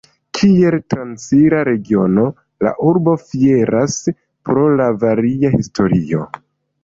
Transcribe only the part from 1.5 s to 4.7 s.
regiono la urbo fieras pro